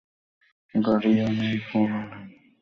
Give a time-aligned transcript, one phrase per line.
[0.75, 2.27] গাড়িও নেই, ফোনও নেই।